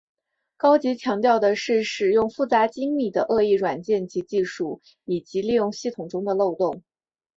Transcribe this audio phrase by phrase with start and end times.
[0.57, 6.81] 高级强调的是使用复杂精密的恶意软件及技术以利用系统中的漏洞。